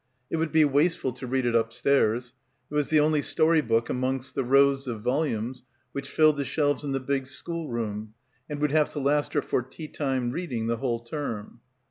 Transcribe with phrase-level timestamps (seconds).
[0.31, 2.33] It would be wasteful to read it up stairs.
[2.71, 6.83] It was, the only story book amongst the rows of volumes which filled the shelves
[6.83, 8.15] in the big schoolroom
[8.49, 11.59] and would have to last her for tea time reading the whole term.